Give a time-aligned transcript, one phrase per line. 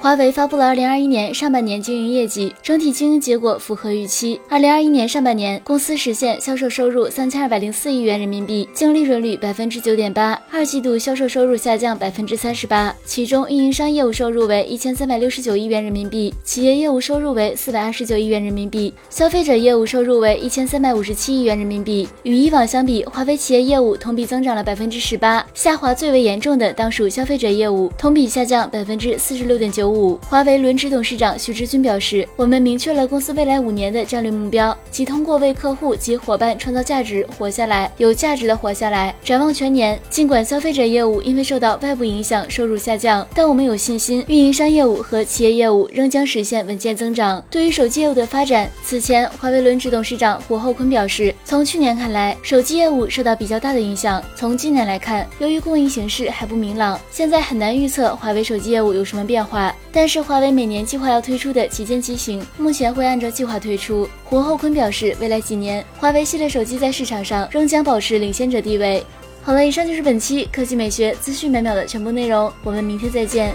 [0.00, 4.38] 华为发布了二零二一年上半年经营业绩，整体经营结果符合预期。
[4.50, 10.38] 二零二一年上半年，公司实现销售收入三千二百零四亿元人民币，净利润率百分之九点八。
[10.50, 22.06] 二季度销售收入下降百分之三十八，其中运营商业务收入为一千三百六十九亿元人民币，企业业务收入为四百二十九亿元人民币，消费者业务收入为一千三百五十七亿元人民币。
[22.24, 30.18] 与以往相比，华为企业业务同比增长了百分之十八，下滑最为严重的当属消费者业务，同比下降百分之四十六点九九五。
[30.30, 39.14] 华为轮值董事长徐志军表示，我们明确了公司未来五年的战略目标，即通过为客户及伙伴创造价值，活下来，有价值的活下来。
[39.22, 47.44] 展望全年，尽管消费者业务因为受到外部影响收入下降，但我们有信心，运营商业务和企业业务仍将实现稳健增长。
[47.50, 54.24] 对于手机业务的发展，此前华为轮值董事长胡厚昆表示，从去年看来，手机业务受到比较大的影响。
[54.34, 59.73] 从今年来看，由于供应形势还不明朗，现在很难预测华为手机业务有什么变化。
[59.92, 64.08] 但是华为每年计划要推出的旗舰机型，目前会按照计划推出。
[64.24, 69.04] 胡厚昆表示，未来几年，华为系列手机在市场上仍将保持领先者地位。
[69.42, 73.54] 好了，以上就是本期科技美学资讯每秒的全部内容，我们明天再见。